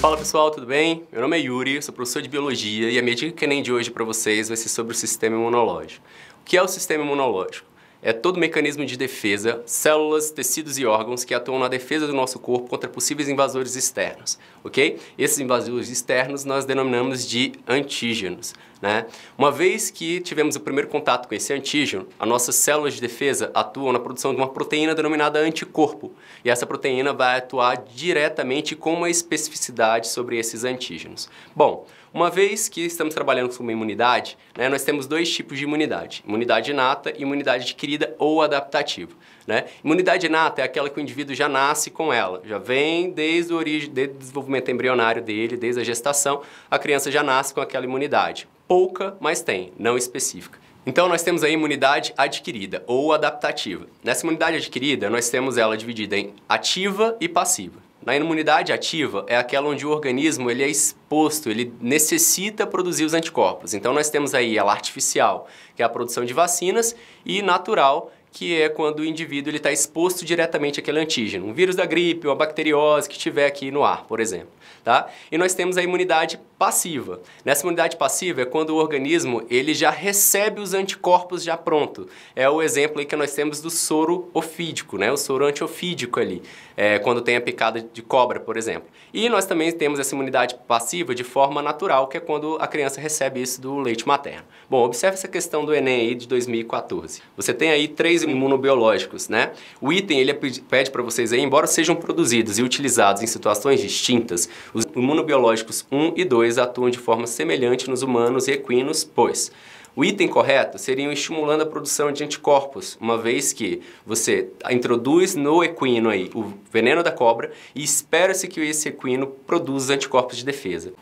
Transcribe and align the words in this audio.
Fala 0.00 0.16
pessoal, 0.16 0.50
tudo 0.50 0.66
bem? 0.66 1.06
Meu 1.12 1.20
nome 1.20 1.36
é 1.36 1.40
Yuri, 1.40 1.82
sou 1.82 1.92
professor 1.92 2.22
de 2.22 2.28
Biologia 2.30 2.90
e 2.90 2.98
a 2.98 3.02
minha 3.02 3.14
dica 3.14 3.36
que 3.36 3.46
nem 3.46 3.62
de 3.62 3.70
hoje 3.70 3.90
para 3.90 4.02
vocês 4.02 4.48
vai 4.48 4.56
ser 4.56 4.70
sobre 4.70 4.94
o 4.94 4.96
sistema 4.96 5.36
imunológico. 5.36 6.02
O 6.40 6.44
que 6.44 6.56
é 6.56 6.62
o 6.62 6.66
sistema 6.66 7.04
imunológico? 7.04 7.70
é 8.02 8.12
todo 8.12 8.36
o 8.36 8.40
mecanismo 8.40 8.84
de 8.84 8.96
defesa, 8.96 9.62
células, 9.66 10.30
tecidos 10.30 10.78
e 10.78 10.86
órgãos 10.86 11.24
que 11.24 11.34
atuam 11.34 11.58
na 11.58 11.68
defesa 11.68 12.06
do 12.06 12.12
nosso 12.12 12.38
corpo 12.38 12.68
contra 12.68 12.88
possíveis 12.88 13.28
invasores 13.28 13.76
externos, 13.76 14.38
ok? 14.64 14.98
Esses 15.18 15.38
invasores 15.38 15.90
externos 15.90 16.44
nós 16.44 16.64
denominamos 16.64 17.28
de 17.28 17.52
antígenos, 17.68 18.54
né? 18.80 19.06
Uma 19.36 19.50
vez 19.50 19.90
que 19.90 20.20
tivemos 20.20 20.56
o 20.56 20.60
primeiro 20.60 20.88
contato 20.88 21.28
com 21.28 21.34
esse 21.34 21.52
antígeno, 21.52 22.06
as 22.18 22.28
nossas 22.28 22.54
células 22.54 22.94
de 22.94 23.00
defesa 23.00 23.50
atuam 23.54 23.92
na 23.92 23.98
produção 23.98 24.32
de 24.32 24.40
uma 24.40 24.48
proteína 24.48 24.94
denominada 24.94 25.38
anticorpo, 25.38 26.12
e 26.44 26.50
essa 26.50 26.66
proteína 26.66 27.12
vai 27.12 27.38
atuar 27.38 27.76
diretamente 27.94 28.74
com 28.74 28.94
uma 28.94 29.10
especificidade 29.10 30.08
sobre 30.08 30.38
esses 30.38 30.64
antígenos. 30.64 31.28
Bom, 31.54 31.86
uma 32.12 32.28
vez 32.28 32.68
que 32.68 32.80
estamos 32.80 33.14
trabalhando 33.14 33.56
com 33.56 33.62
uma 33.62 33.70
imunidade, 33.70 34.36
né, 34.58 34.68
nós 34.68 34.82
temos 34.82 35.06
dois 35.06 35.30
tipos 35.30 35.56
de 35.58 35.64
imunidade: 35.64 36.24
imunidade 36.26 36.72
inata 36.72 37.12
e 37.16 37.22
imunidade 37.22 37.64
adquirida 37.64 38.16
ou 38.18 38.42
adaptativa. 38.42 39.14
Né? 39.50 39.64
Imunidade 39.82 40.26
inata 40.26 40.62
é 40.62 40.64
aquela 40.64 40.88
que 40.88 40.96
o 40.96 41.02
indivíduo 41.02 41.34
já 41.34 41.48
nasce 41.48 41.90
com 41.90 42.12
ela, 42.12 42.40
já 42.44 42.56
vem 42.56 43.10
desde 43.10 43.52
o, 43.52 43.56
origem, 43.56 43.90
desde 43.90 44.14
o 44.14 44.18
desenvolvimento 44.18 44.70
embrionário 44.70 45.20
dele, 45.20 45.56
desde 45.56 45.80
a 45.80 45.82
gestação, 45.82 46.42
a 46.70 46.78
criança 46.78 47.10
já 47.10 47.20
nasce 47.24 47.52
com 47.52 47.60
aquela 47.60 47.84
imunidade. 47.84 48.46
Pouca, 48.68 49.16
mas 49.18 49.42
tem, 49.42 49.72
não 49.76 49.98
específica. 49.98 50.56
Então 50.86 51.08
nós 51.08 51.24
temos 51.24 51.42
a 51.42 51.48
imunidade 51.48 52.14
adquirida 52.16 52.84
ou 52.86 53.12
adaptativa. 53.12 53.86
Nessa 54.04 54.24
imunidade 54.24 54.58
adquirida, 54.58 55.10
nós 55.10 55.28
temos 55.28 55.58
ela 55.58 55.76
dividida 55.76 56.16
em 56.16 56.32
ativa 56.48 57.16
e 57.20 57.28
passiva. 57.28 57.80
Na 58.06 58.16
imunidade 58.16 58.72
ativa 58.72 59.26
é 59.26 59.36
aquela 59.36 59.68
onde 59.68 59.84
o 59.84 59.90
organismo 59.90 60.50
ele 60.50 60.62
é 60.62 60.68
exposto, 60.68 61.50
ele 61.50 61.74
necessita 61.80 62.66
produzir 62.66 63.04
os 63.04 63.14
anticorpos. 63.14 63.74
Então 63.74 63.92
nós 63.92 64.08
temos 64.08 64.32
aí 64.32 64.56
ela 64.56 64.72
artificial, 64.72 65.48
que 65.74 65.82
é 65.82 65.84
a 65.84 65.88
produção 65.88 66.24
de 66.24 66.32
vacinas, 66.32 66.94
e 67.26 67.42
natural, 67.42 68.10
que 68.32 68.60
é 68.60 68.68
quando 68.68 69.00
o 69.00 69.04
indivíduo 69.04 69.54
está 69.54 69.72
exposto 69.72 70.24
diretamente 70.24 70.80
àquele 70.80 71.00
antígeno, 71.00 71.46
um 71.46 71.52
vírus 71.52 71.76
da 71.76 71.84
gripe, 71.84 72.26
uma 72.26 72.36
bacteriose 72.36 73.08
que 73.08 73.16
estiver 73.16 73.46
aqui 73.46 73.70
no 73.70 73.84
ar, 73.84 74.04
por 74.04 74.20
exemplo. 74.20 74.60
Tá? 74.82 75.08
E 75.30 75.36
nós 75.36 75.52
temos 75.52 75.76
a 75.76 75.82
imunidade 75.82 76.40
passiva. 76.58 77.20
Nessa 77.44 77.62
imunidade 77.62 77.96
passiva 77.96 78.42
é 78.42 78.44
quando 78.46 78.70
o 78.70 78.76
organismo 78.76 79.44
ele 79.50 79.74
já 79.74 79.90
recebe 79.90 80.58
os 80.60 80.72
anticorpos 80.72 81.42
já 81.42 81.54
pronto. 81.54 82.08
É 82.34 82.48
o 82.48 82.62
exemplo 82.62 83.04
que 83.04 83.16
nós 83.16 83.34
temos 83.34 83.60
do 83.60 83.68
soro 83.68 84.30
ofídico, 84.32 84.96
né? 84.96 85.12
o 85.12 85.18
soro 85.18 85.44
antiofídico 85.44 86.18
ali, 86.18 86.42
é, 86.76 86.98
quando 86.98 87.20
tem 87.20 87.36
a 87.36 87.40
picada 87.42 87.80
de 87.80 88.00
cobra, 88.00 88.40
por 88.40 88.56
exemplo. 88.56 88.88
E 89.12 89.28
nós 89.28 89.44
também 89.44 89.70
temos 89.72 89.98
essa 89.98 90.14
imunidade 90.14 90.56
passiva 90.66 91.14
de 91.14 91.24
forma 91.24 91.60
natural, 91.60 92.06
que 92.06 92.16
é 92.16 92.20
quando 92.20 92.56
a 92.60 92.66
criança 92.66 93.00
recebe 93.00 93.42
isso 93.42 93.60
do 93.60 93.78
leite 93.78 94.06
materno. 94.06 94.44
Bom, 94.68 94.84
observe 94.84 95.14
essa 95.14 95.28
questão 95.28 95.64
do 95.64 95.74
Enem 95.74 96.08
aí 96.08 96.14
de 96.14 96.26
2014. 96.28 97.20
Você 97.36 97.52
tem 97.52 97.70
aí 97.70 97.88
três 97.88 98.19
imunobiológicos, 98.28 99.28
né? 99.28 99.52
O 99.80 99.92
item 99.92 100.20
ele 100.20 100.34
pede 100.34 100.90
para 100.90 101.02
vocês 101.02 101.32
aí, 101.32 101.40
embora 101.40 101.66
sejam 101.66 101.96
produzidos 101.96 102.58
e 102.58 102.62
utilizados 102.62 103.22
em 103.22 103.26
situações 103.26 103.80
distintas, 103.80 104.48
os 104.74 104.84
imunobiológicos 104.94 105.86
1 105.90 106.14
e 106.16 106.24
2 106.24 106.58
atuam 106.58 106.90
de 106.90 106.98
forma 106.98 107.26
semelhante 107.26 107.88
nos 107.88 108.02
humanos 108.02 108.48
e 108.48 108.52
equinos, 108.52 109.04
pois 109.04 109.50
o 109.94 110.04
item 110.04 110.28
correto 110.28 110.78
seria 110.78 111.12
estimulando 111.12 111.62
a 111.62 111.66
produção 111.66 112.12
de 112.12 112.22
anticorpos, 112.22 112.96
uma 113.00 113.18
vez 113.18 113.52
que 113.52 113.82
você 114.06 114.48
introduz 114.70 115.34
no 115.34 115.64
equino 115.64 116.08
aí 116.08 116.30
o 116.34 116.52
veneno 116.72 117.02
da 117.02 117.10
cobra 117.10 117.50
e 117.74 117.82
espera-se 117.82 118.46
que 118.46 118.60
esse 118.60 118.88
equino 118.88 119.26
produza 119.26 119.94
anticorpos 119.94 120.36
de 120.36 120.44
defesa. 120.44 120.92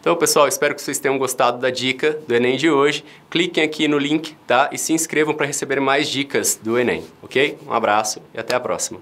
Então, 0.00 0.16
pessoal, 0.16 0.48
espero 0.48 0.74
que 0.74 0.80
vocês 0.80 0.98
tenham 0.98 1.18
gostado 1.18 1.58
da 1.58 1.68
dica 1.68 2.18
do 2.26 2.34
Enem 2.34 2.56
de 2.56 2.70
hoje. 2.70 3.04
Cliquem 3.28 3.62
aqui 3.62 3.86
no 3.86 3.98
link, 3.98 4.34
tá? 4.46 4.70
E 4.72 4.78
se 4.78 4.94
inscrevam 4.94 5.34
para 5.34 5.44
receber 5.44 5.78
mais 5.78 6.08
dicas 6.08 6.58
do 6.62 6.78
Enem, 6.78 7.04
ok? 7.22 7.58
Um 7.66 7.72
abraço 7.72 8.22
e 8.32 8.40
até 8.40 8.54
a 8.54 8.60
próxima. 8.60 9.00